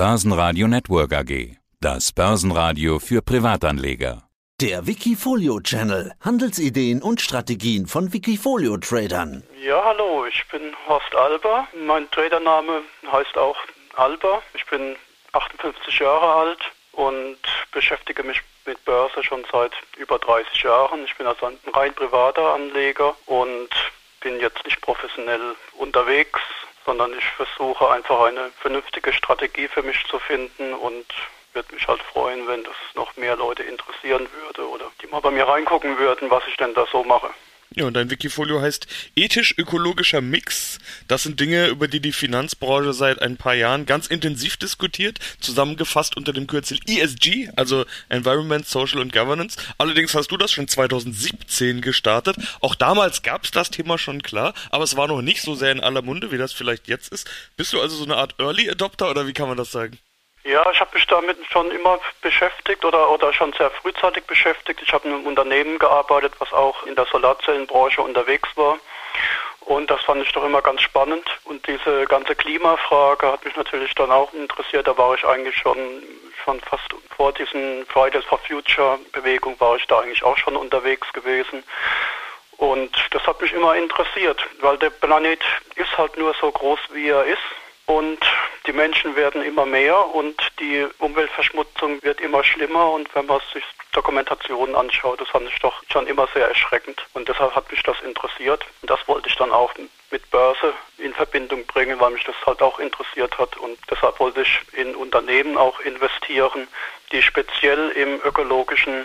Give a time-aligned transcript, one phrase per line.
[0.00, 1.58] Börsenradio Network AG.
[1.78, 4.22] Das Börsenradio für Privatanleger.
[4.58, 6.14] Der Wikifolio Channel.
[6.24, 9.44] Handelsideen und Strategien von Wikifolio Tradern.
[9.62, 11.68] Ja, hallo, ich bin Horst Alber.
[11.84, 12.80] Mein Tradername
[13.12, 13.58] heißt auch
[13.94, 14.42] Alber.
[14.54, 14.96] Ich bin
[15.32, 16.60] 58 Jahre alt
[16.92, 17.36] und
[17.70, 21.04] beschäftige mich mit Börse schon seit über 30 Jahren.
[21.04, 23.68] Ich bin also ein rein privater Anleger und
[24.22, 26.40] bin jetzt nicht professionell unterwegs,
[26.84, 31.06] sondern ich versuche einfach eine vernünftige Strategie für mich zu finden und
[31.52, 35.30] würde mich halt freuen, wenn das noch mehr Leute interessieren würde oder die mal bei
[35.30, 37.30] mir reingucken würden, was ich denn da so mache.
[37.76, 40.80] Ja, und dein Wikifolio heißt ethisch-ökologischer Mix.
[41.06, 46.16] Das sind Dinge, über die die Finanzbranche seit ein paar Jahren ganz intensiv diskutiert, zusammengefasst
[46.16, 49.56] unter dem Kürzel ESG, also Environment, Social und Governance.
[49.78, 52.36] Allerdings hast du das schon 2017 gestartet.
[52.60, 55.70] Auch damals gab es das Thema schon klar, aber es war noch nicht so sehr
[55.70, 57.30] in aller Munde, wie das vielleicht jetzt ist.
[57.56, 59.96] Bist du also so eine Art Early Adopter oder wie kann man das sagen?
[60.44, 64.80] Ja, ich habe mich damit schon immer beschäftigt oder, oder schon sehr frühzeitig beschäftigt.
[64.82, 68.78] Ich habe in einem Unternehmen gearbeitet, was auch in der Solarzellenbranche unterwegs war.
[69.60, 71.24] Und das fand ich doch immer ganz spannend.
[71.44, 74.86] Und diese ganze Klimafrage hat mich natürlich dann auch interessiert.
[74.86, 76.02] Da war ich eigentlich schon,
[76.42, 81.12] schon fast vor diesen Fridays for Future Bewegung war ich da eigentlich auch schon unterwegs
[81.12, 81.62] gewesen.
[82.56, 85.40] Und das hat mich immer interessiert, weil der Planet
[85.76, 87.38] ist halt nur so groß, wie er ist.
[87.90, 88.20] Und
[88.68, 92.92] die Menschen werden immer mehr und die Umweltverschmutzung wird immer schlimmer.
[92.92, 97.04] Und wenn man sich Dokumentationen anschaut, das fand ich doch schon immer sehr erschreckend.
[97.14, 98.64] Und deshalb hat mich das interessiert.
[98.80, 99.74] Und das wollte ich dann auch
[100.12, 103.56] mit Börse in Verbindung bringen, weil mich das halt auch interessiert hat.
[103.56, 106.68] Und deshalb wollte ich in Unternehmen auch investieren,
[107.10, 109.04] die speziell im ökologischen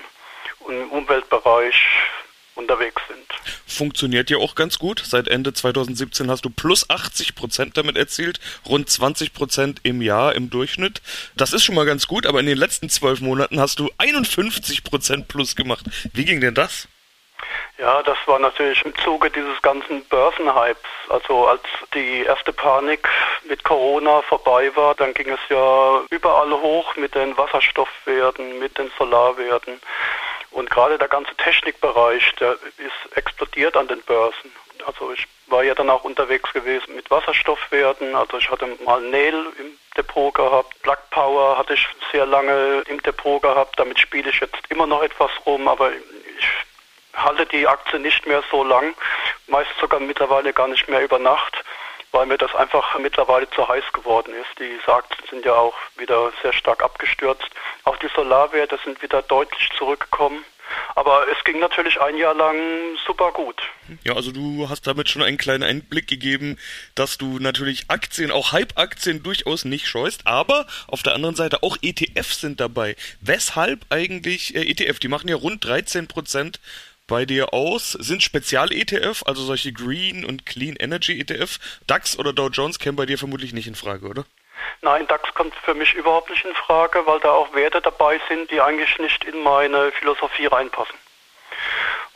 [0.60, 1.76] und Umweltbereich
[2.56, 3.26] unterwegs sind.
[3.68, 5.02] Funktioniert ja auch ganz gut.
[5.06, 10.34] Seit Ende 2017 hast du plus 80 Prozent damit erzielt, rund 20 Prozent im Jahr
[10.36, 11.02] im Durchschnitt.
[11.36, 14.84] Das ist schon mal ganz gut, aber in den letzten zwölf Monaten hast du 51
[14.84, 15.86] Prozent plus gemacht.
[16.14, 16.88] Wie ging denn das?
[17.78, 20.90] Ja, das war natürlich im Zuge dieses ganzen Börsenhypes.
[21.10, 21.62] Also als
[21.94, 23.08] die erste Panik
[23.48, 28.90] mit Corona vorbei war, dann ging es ja überall hoch mit den Wasserstoffwerten, mit den
[28.98, 29.82] Solarwerten.
[30.56, 34.54] Und gerade der ganze Technikbereich, der ist explodiert an den Börsen.
[34.86, 38.16] Also ich war ja dann auch unterwegs gewesen mit Wasserstoffwerten.
[38.16, 40.82] Also ich hatte mal Nail im Depot gehabt.
[40.82, 43.78] Black Power hatte ich sehr lange im Depot gehabt.
[43.78, 46.48] Damit spiele ich jetzt immer noch etwas rum, aber ich
[47.22, 48.96] halte die Aktie nicht mehr so lang.
[49.48, 51.66] Meist sogar mittlerweile gar nicht mehr über Nacht
[52.12, 54.60] weil mir das einfach mittlerweile zu heiß geworden ist.
[54.60, 57.50] Die Aktien sind ja auch wieder sehr stark abgestürzt.
[57.84, 60.44] Auch die Solarwerte sind wieder deutlich zurückgekommen.
[60.96, 62.58] Aber es ging natürlich ein Jahr lang
[63.06, 63.62] super gut.
[64.04, 66.58] Ja, also du hast damit schon einen kleinen Einblick gegeben,
[66.96, 71.78] dass du natürlich Aktien, auch Hype-Aktien durchaus nicht scheust, aber auf der anderen Seite auch
[71.82, 72.96] ETFs sind dabei.
[73.22, 75.00] Weshalb eigentlich äh, ETF?
[75.00, 76.60] Die machen ja rund 13 Prozent
[77.08, 77.92] bei dir aus?
[77.92, 83.06] Sind Spezial-ETF, also solche Green und Clean Energy ETF, DAX oder Dow Jones kämen bei
[83.06, 84.26] dir vermutlich nicht in Frage, oder?
[84.82, 88.50] Nein, DAX kommt für mich überhaupt nicht in Frage, weil da auch Werte dabei sind,
[88.52, 90.96] die eigentlich nicht in meine Philosophie reinpassen.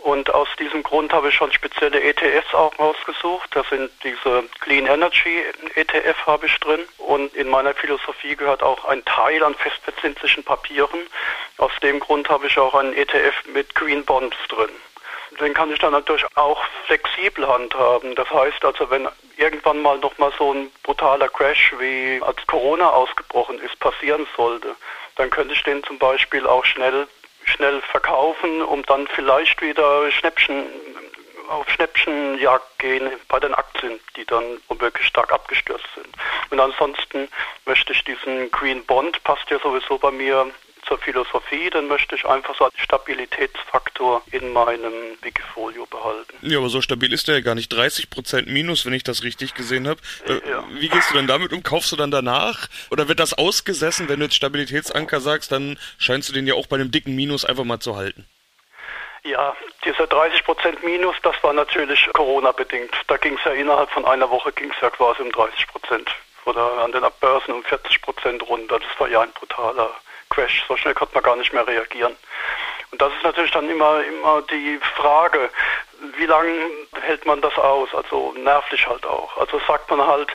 [0.04, 3.50] Und aus diesem Grund habe ich schon spezielle ETFs auch rausgesucht.
[3.54, 5.44] Da sind diese Clean Energy
[5.76, 6.82] ETF habe ich drin.
[6.98, 11.02] Und in meiner Philosophie gehört auch ein Teil an festverzinslichen Papieren.
[11.58, 14.70] Aus dem Grund habe ich auch einen ETF mit Green Bonds drin.
[15.40, 18.16] Den kann ich dann natürlich auch flexibel handhaben.
[18.16, 19.08] Das heißt also, wenn
[19.38, 24.76] irgendwann mal nochmal so ein brutaler Crash wie als Corona ausgebrochen ist, passieren sollte,
[25.16, 27.08] dann könnte ich den zum Beispiel auch schnell
[27.50, 30.66] schnell verkaufen, um dann vielleicht wieder Schnäppchen
[31.50, 36.08] auf Schnäppchenjagd gehen bei den Aktien, die dann womöglich stark abgestürzt sind.
[36.52, 37.28] Und ansonsten
[37.66, 40.46] möchte ich diesen Green Bond, passt ja sowieso bei mir
[40.88, 46.38] zur Philosophie, dann möchte ich einfach so einen Stabilitätsfaktor in meinem Wikifolio behalten.
[46.42, 47.72] Ja, aber so stabil ist der ja gar nicht.
[47.72, 50.00] 30% Minus, wenn ich das richtig gesehen habe.
[50.28, 50.64] Äh, ja.
[50.72, 51.64] Wie gehst du denn damit um?
[51.64, 52.68] Kaufst du dann danach?
[52.92, 56.68] Oder wird das ausgesessen, wenn du jetzt Stabilitätsanker sagst, dann scheinst du den ja auch
[56.68, 58.26] bei einem dicken Minus einfach mal zu halten?
[59.24, 62.92] Ja, dieser 30% Minus, das war natürlich Corona-bedingt.
[63.08, 66.08] Da ging es ja innerhalb von einer Woche ging es ja quasi um 30%
[66.46, 68.80] oder an den Börsen um 40% runter.
[68.80, 69.92] Das war ja ein brutaler
[70.30, 70.64] Crash.
[70.68, 72.16] So schnell konnte man gar nicht mehr reagieren.
[72.92, 75.50] Und das ist natürlich dann immer, immer die Frage,
[76.18, 76.70] wie lange
[77.02, 77.90] hält man das aus?
[77.94, 79.38] Also nervlich halt auch.
[79.38, 80.34] Also sagt man halt,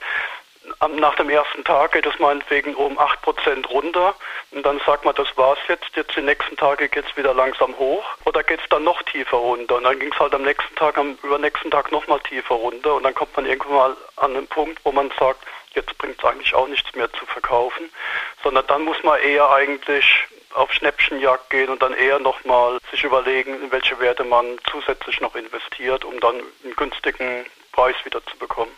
[0.96, 4.14] nach dem ersten Tag geht es meinetwegen um 8% runter
[4.50, 7.76] und dann sagt man, das war's jetzt, jetzt die nächsten Tage geht es wieder langsam
[7.78, 10.74] hoch oder geht es dann noch tiefer runter und dann ging es halt am nächsten
[10.76, 14.46] Tag, am übernächsten Tag nochmal tiefer runter und dann kommt man irgendwann mal an den
[14.46, 15.44] Punkt, wo man sagt,
[15.74, 17.90] jetzt bringt es eigentlich auch nichts mehr zu verkaufen,
[18.44, 20.04] sondern dann muss man eher eigentlich
[20.54, 25.34] auf Schnäppchenjagd gehen und dann eher nochmal sich überlegen, in welche Werte man zusätzlich noch
[25.34, 28.70] investiert, um dann einen günstigen Preis wieder zu bekommen.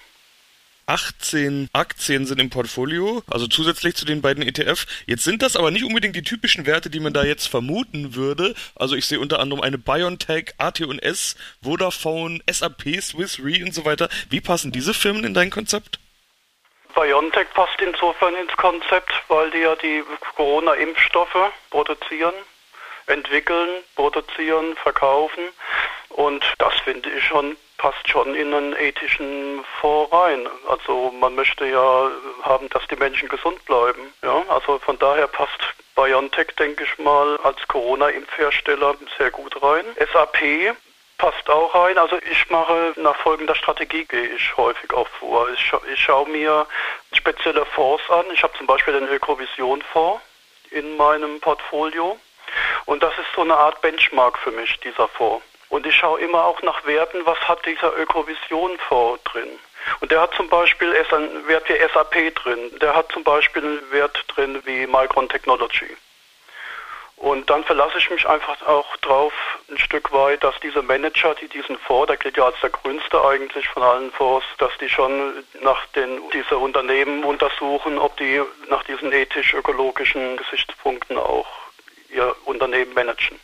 [0.86, 4.86] 18 Aktien sind im Portfolio, also zusätzlich zu den beiden ETF.
[5.06, 8.54] Jetzt sind das aber nicht unbedingt die typischen Werte, die man da jetzt vermuten würde.
[8.76, 14.08] Also ich sehe unter anderem eine BioNTech, AT&S, Vodafone, SAP, Swiss Re und so weiter.
[14.30, 15.98] Wie passen diese Firmen in dein Konzept?
[16.96, 20.02] BioNTech passt insofern ins Konzept, weil die ja die
[20.34, 22.34] Corona-Impfstoffe produzieren,
[23.06, 25.48] entwickeln, produzieren, verkaufen.
[26.08, 30.48] Und das finde ich schon passt schon in einen ethischen Fonds rein.
[30.66, 32.10] Also man möchte ja
[32.42, 34.12] haben, dass die Menschen gesund bleiben.
[34.22, 35.60] Ja, also von daher passt
[35.94, 39.84] BioNTech, denke ich mal, als Corona-Impfhersteller sehr gut rein.
[40.12, 40.74] SAP
[41.18, 41.98] passt auch rein.
[41.98, 45.48] Also ich mache nach folgender Strategie gehe ich häufig auch vor.
[45.50, 46.66] Ich, scha ich schaue mir
[47.12, 48.24] spezielle Fonds an.
[48.32, 50.22] Ich habe zum Beispiel den Ökovision-Fonds
[50.70, 52.18] in meinem Portfolio.
[52.86, 55.44] Und das ist so eine Art Benchmark für mich, dieser Fonds.
[55.68, 59.58] Und ich schaue immer auch nach Werten, was hat dieser Ökovision-Fonds drin.
[60.00, 62.78] Und der hat zum Beispiel einen Wert wie SAP drin.
[62.80, 65.96] Der hat zum Beispiel einen Wert drin wie Micron Technology.
[67.16, 69.32] Und dann verlasse ich mich einfach auch drauf
[69.70, 73.24] ein Stück weit, dass diese Manager, die diesen Fonds, der gilt ja als der grünste
[73.24, 75.32] eigentlich von allen Fonds, dass die schon
[75.62, 81.46] nach den diese Unternehmen untersuchen, ob die nach diesen ethisch-ökologischen Gesichtspunkten auch
[82.10, 83.38] ihr Unternehmen managen.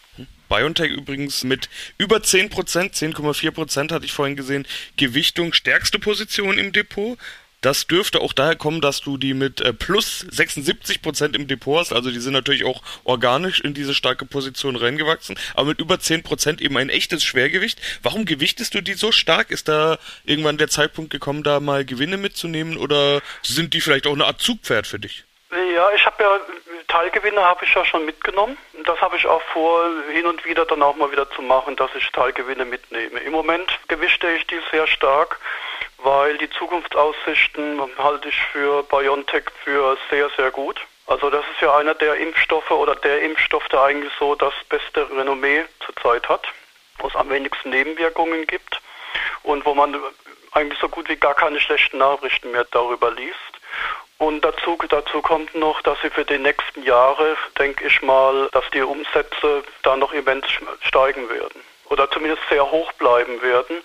[0.48, 4.66] BioNTech übrigens mit über 10%, 10,4% hatte ich vorhin gesehen,
[4.98, 7.16] Gewichtung, stärkste Position im Depot.
[7.62, 11.92] Das dürfte auch daher kommen, dass du die mit äh, plus 76% im Depot hast.
[11.92, 15.38] Also die sind natürlich auch organisch in diese starke Position reingewachsen.
[15.54, 17.80] Aber mit über 10% eben ein echtes Schwergewicht.
[18.02, 19.52] Warum gewichtest du die so stark?
[19.52, 22.76] Ist da irgendwann der Zeitpunkt gekommen, da mal Gewinne mitzunehmen?
[22.76, 25.24] Oder sind die vielleicht auch eine Art Zugpferd für dich?
[25.52, 26.40] Ja, ich habe ja
[26.88, 28.58] Teilgewinne habe ich ja schon mitgenommen.
[28.84, 31.90] Das habe ich auch vor, hin und wieder dann auch mal wieder zu machen, dass
[31.94, 33.20] ich Teilgewinne mitnehme.
[33.20, 35.38] Im Moment gewichte ich die sehr stark,
[36.02, 40.80] weil die Zukunftsaussichten halte ich für BioNTech für sehr, sehr gut.
[41.06, 45.08] Also das ist ja einer der Impfstoffe oder der Impfstoff, der eigentlich so das beste
[45.10, 46.46] Renommee zurzeit hat,
[46.98, 48.80] wo es am wenigsten Nebenwirkungen gibt
[49.42, 49.96] und wo man
[50.52, 53.36] eigentlich so gut wie gar keine schlechten Nachrichten mehr darüber liest.
[54.18, 58.64] Und dazu, dazu kommt noch, dass sie für die nächsten Jahre, denke ich mal, dass
[58.72, 60.46] die Umsätze da noch immens
[60.82, 61.60] steigen werden.
[61.86, 63.82] Oder zumindest sehr hoch bleiben werden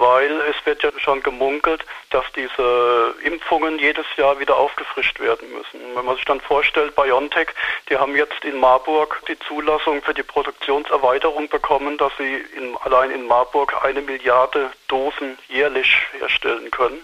[0.00, 5.94] weil es wird ja schon gemunkelt, dass diese Impfungen jedes Jahr wieder aufgefrischt werden müssen.
[5.94, 7.48] Wenn man sich dann vorstellt, BioNTech,
[7.90, 13.10] die haben jetzt in Marburg die Zulassung für die Produktionserweiterung bekommen, dass sie in, allein
[13.10, 17.00] in Marburg eine Milliarde Dosen jährlich herstellen können,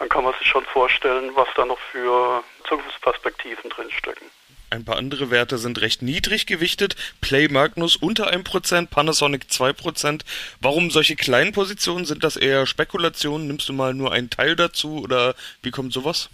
[0.00, 4.28] dann kann man sich schon vorstellen, was da noch für Zukunftsperspektiven drinstecken.
[4.72, 6.94] Ein paar andere Werte sind recht niedrig gewichtet.
[7.20, 10.20] Play Magnus unter 1%, Panasonic 2%.
[10.60, 12.04] Warum solche kleinen Positionen?
[12.04, 13.48] Sind das eher Spekulationen?
[13.48, 16.30] Nimmst du mal nur einen Teil dazu oder wie kommt sowas?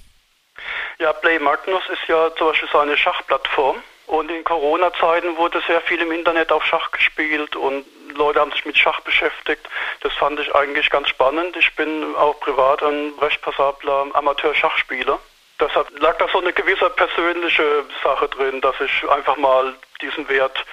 [0.98, 3.78] Ja, Play Magnus ist ja zum Beispiel so eine Schachplattform.
[4.06, 8.66] Und in Corona-Zeiten wurde sehr viel im Internet auf Schach gespielt und Leute haben sich
[8.66, 9.66] mit Schach beschäftigt.
[10.00, 11.56] Das fand ich eigentlich ganz spannend.
[11.56, 15.18] Ich bin auch privat ein recht passabler Amateur-Schachspieler
[15.60, 20.64] deshalb lag da so eine gewisse persönliche Sache drin, dass ich einfach mal diesen Wert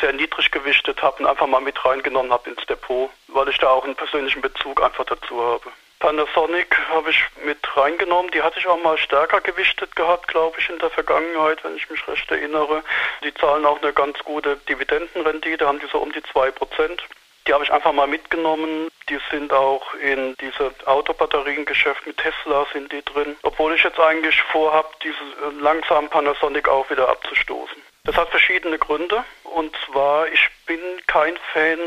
[0.00, 3.68] sehr niedrig gewichtet habe und einfach mal mit reingenommen habe ins Depot, weil ich da
[3.68, 5.70] auch einen persönlichen Bezug einfach dazu habe.
[6.02, 8.32] Panasonic habe ich mit reingenommen.
[8.32, 11.88] Die hatte ich auch mal stärker gewichtet gehabt, glaube ich, in der Vergangenheit, wenn ich
[11.88, 12.82] mich recht erinnere.
[13.22, 16.98] Die zahlen auch eine ganz gute Dividendenrendite, haben die so um die 2%.
[17.46, 18.88] Die habe ich einfach mal mitgenommen.
[19.08, 23.36] Die sind auch in diese Autobatteriengeschäft mit Tesla sind die drin.
[23.42, 27.82] Obwohl ich jetzt eigentlich vorhabe, diese äh, langsam Panasonic auch wieder abzustoßen.
[28.04, 29.24] Das hat verschiedene Gründe.
[29.44, 31.78] Und zwar, ich bin kein Fan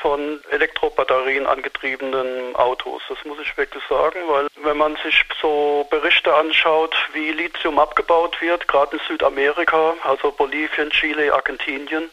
[0.00, 3.02] von Elektrobatterien angetriebenen Autos.
[3.08, 8.40] Das muss ich wirklich sagen, weil wenn man sich so Berichte anschaut, wie Lithium abgebaut
[8.40, 12.10] wird, gerade in Südamerika, also Bolivien, Chile, Argentinien,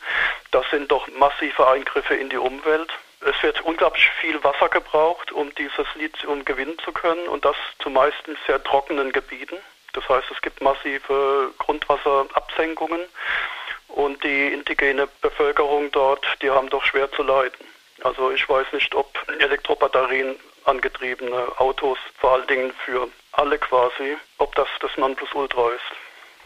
[0.51, 2.91] das sind doch massive Eingriffe in die Umwelt.
[3.21, 8.27] Es wird unglaublich viel Wasser gebraucht, um dieses Lithium gewinnen zu können und das zumeist
[8.27, 9.57] in sehr trockenen Gebieten.
[9.93, 13.01] Das heißt, es gibt massive Grundwasserabsenkungen
[13.87, 17.76] und die indigene Bevölkerung dort, die haben doch schwer zu leiden.
[18.01, 20.35] Also ich weiß nicht, ob Elektrobatterien
[20.65, 25.97] angetriebene Autos, vor allen Dingen für alle quasi, ob das das Nonplusultra ist.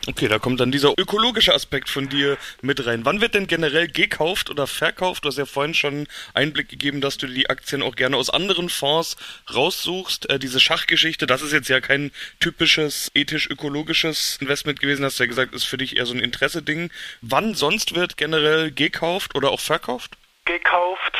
[0.07, 3.05] Okay, da kommt dann dieser ökologische Aspekt von dir mit rein.
[3.05, 5.23] Wann wird denn generell gekauft oder verkauft?
[5.23, 8.69] Du hast ja vorhin schon Einblick gegeben, dass du die Aktien auch gerne aus anderen
[8.69, 9.15] Fonds
[9.53, 10.27] raussuchst.
[10.31, 15.29] Äh, diese Schachgeschichte, das ist jetzt ja kein typisches ethisch-ökologisches Investment gewesen, hast du ja
[15.29, 16.89] gesagt, ist für dich eher so ein Interesse-Ding.
[17.21, 20.17] Wann sonst wird generell gekauft oder auch verkauft?
[20.45, 21.17] Gekauft.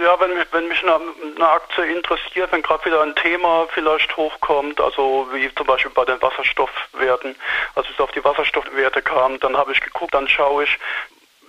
[0.00, 1.00] Ja, wenn mich, wenn mich eine,
[1.36, 6.04] eine Aktie interessiert, wenn gerade wieder ein Thema vielleicht hochkommt, also wie zum Beispiel bei
[6.04, 7.34] den Wasserstoffwerten,
[7.74, 10.78] als es auf die Wasserstoffwerte kam, dann habe ich geguckt, dann schaue ich,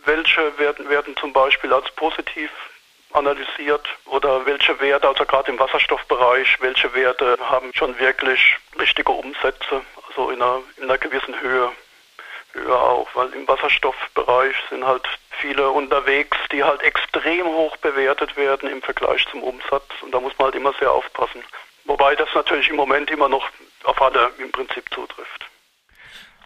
[0.05, 2.49] welche werden, werden zum Beispiel als positiv
[3.11, 9.81] analysiert oder welche Werte, also gerade im Wasserstoffbereich, welche Werte haben schon wirklich richtige Umsätze,
[10.07, 11.71] also in einer, in einer gewissen Höhe
[12.53, 15.07] höher auch, weil im Wasserstoffbereich sind halt
[15.39, 20.33] viele unterwegs, die halt extrem hoch bewertet werden im Vergleich zum Umsatz und da muss
[20.37, 21.43] man halt immer sehr aufpassen.
[21.85, 23.49] Wobei das natürlich im Moment immer noch
[23.83, 25.45] auf alle im Prinzip zutrifft.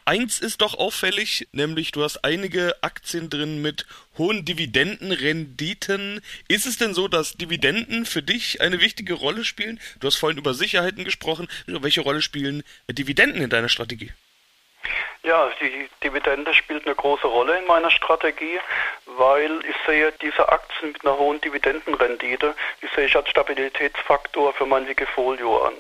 [0.06, 3.86] Eins ist doch auffällig, nämlich du hast einige Aktien drin mit
[4.18, 6.20] hohen Dividendenrenditen.
[6.50, 9.80] Ist es denn so, dass Dividenden für dich eine wichtige Rolle spielen?
[10.02, 11.48] Du hast vorhin über Sicherheiten gesprochen.
[11.68, 14.12] Welche Rolle spielen Dividenden in deiner Strategie?
[15.24, 18.60] Ja, die Dividende spielt eine große Rolle in meiner Strategie,
[19.06, 24.66] weil ich sehe diese Aktien mit einer hohen Dividendenrendite, die sehe ich als Stabilitätsfaktor für
[24.66, 25.74] mein Wikifolio an.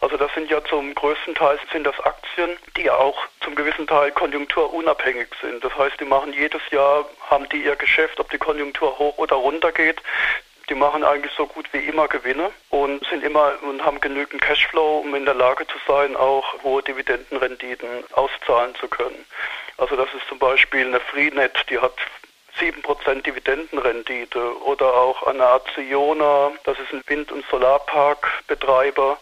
[0.00, 4.12] Also das sind ja zum größten Teil sind das Aktien, die auch zum gewissen Teil
[4.12, 5.64] konjunkturunabhängig sind.
[5.64, 9.36] Das heißt, die machen jedes Jahr, haben die ihr Geschäft, ob die Konjunktur hoch oder
[9.36, 10.00] runter geht,
[10.68, 14.98] die machen eigentlich so gut wie immer Gewinne und sind immer und haben genügend Cashflow,
[14.98, 19.24] um in der Lage zu sein, auch hohe Dividendenrenditen auszahlen zu können.
[19.76, 21.94] Also das ist zum Beispiel eine Freenet, die hat
[22.58, 29.18] 7% Dividendenrendite oder auch eine Aziona, das ist ein Wind- und Solarparkbetreiber,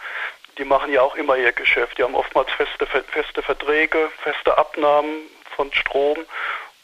[0.58, 1.96] die machen ja auch immer ihr Geschäft.
[1.96, 5.22] Die haben oftmals feste, feste Verträge, feste Abnahmen
[5.56, 6.18] von Strom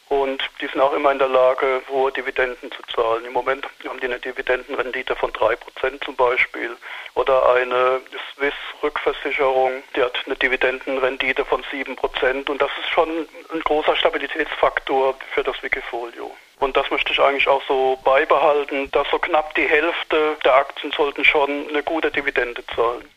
[0.09, 3.25] und die sind auch immer in der Lage, hohe Dividenden zu zahlen.
[3.27, 6.77] Im Moment haben die eine Dividendenrendite von 3% zum Beispiel.
[7.15, 8.00] Oder eine
[8.35, 12.49] Swiss Rückversicherung, die hat eine Dividendenrendite von 7%.
[12.49, 13.09] Und das ist schon
[13.53, 16.35] ein großer Stabilitätsfaktor für das Wikifolio.
[16.61, 20.93] Und das möchte ich eigentlich auch so beibehalten, dass so knapp die Hälfte der Aktien
[20.93, 23.09] sollten schon eine gute Dividende zahlen.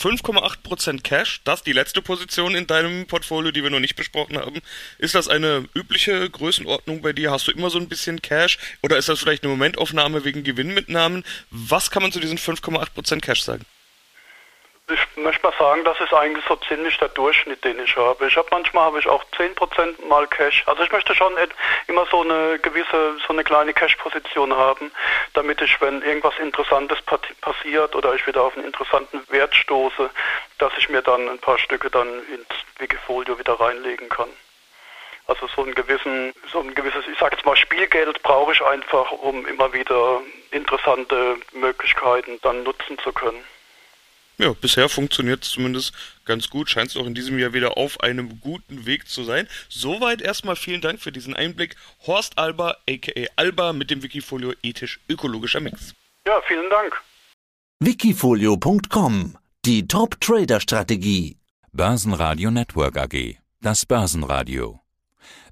[0.00, 4.60] 5,8% Cash, das die letzte Position in deinem Portfolio, die wir noch nicht besprochen haben.
[4.98, 7.30] Ist das eine übliche Größenordnung bei dir?
[7.30, 11.24] Hast du immer so ein bisschen Cash oder ist das vielleicht eine Momentaufnahme wegen Gewinnmitnahmen?
[11.50, 13.64] Was kann man zu diesen 5,8% Cash sagen?
[14.90, 18.26] Ich möchte mal sagen, das ist eigentlich so ziemlich der Durchschnitt, den ich habe.
[18.26, 20.62] Ich habe manchmal habe ich auch 10% mal Cash.
[20.66, 21.32] Also ich möchte schon
[21.86, 24.90] immer so eine gewisse, so eine kleine Cash-Position haben,
[25.34, 30.08] damit ich, wenn irgendwas Interessantes passiert oder ich wieder auf einen interessanten Wert stoße,
[30.58, 34.30] dass ich mir dann ein paar Stücke dann ins Wikifolio wieder reinlegen kann.
[35.26, 39.12] Also so einen gewissen, so ein gewisses, ich sage jetzt mal Spielgeld brauche ich einfach,
[39.12, 43.44] um immer wieder interessante Möglichkeiten dann nutzen zu können.
[44.38, 45.92] Ja, bisher funktioniert es zumindest
[46.24, 46.70] ganz gut.
[46.70, 49.48] Scheint es auch in diesem Jahr wieder auf einem guten Weg zu sein.
[49.68, 51.74] Soweit erstmal vielen Dank für diesen Einblick.
[52.06, 55.94] Horst Alba, aka Alba, mit dem Wikifolio ethisch-ökologischer Mix.
[56.24, 57.02] Ja, vielen Dank.
[57.80, 61.36] Wikifolio.com Die Top-Trader-Strategie.
[61.72, 63.38] Börsenradio Network AG.
[63.60, 64.80] Das Börsenradio.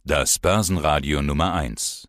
[0.04, 2.04] Das Börsenradio Nummer 1.